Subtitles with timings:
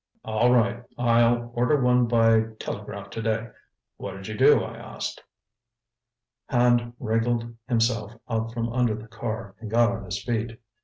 [0.25, 3.49] "All right, I'll order one by telegraph to day.
[3.97, 5.23] What 'd you do, I asked."
[6.47, 10.59] Hand wriggled himself out from under the car and got on his feet.